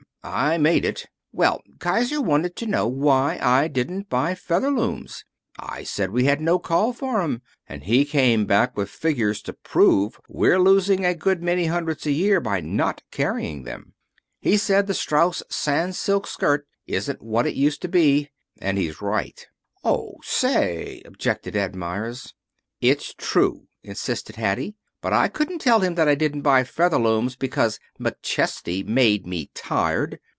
[0.23, 1.07] I made it.
[1.31, 5.23] Well, Kiser wanted to know why I didn't buy Featherlooms.
[5.57, 9.53] I said we had no call for 'em, and he came back with figures to
[9.53, 13.95] prove we're losing a good many hundreds a year by not carrying them.
[14.39, 18.29] He said the Strauss Sans silk skirt isn't what it used to be.
[18.61, 19.47] And he's right."
[19.83, 22.35] "Oh, say" objected Ed Meyers.
[22.79, 24.75] "It's true," insisted Hattie.
[25.03, 30.19] "But I couldn't tell him that I didn't buy Featherlooms because McChesney made me tired.